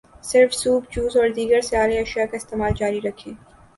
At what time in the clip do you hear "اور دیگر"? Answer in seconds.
1.17-1.61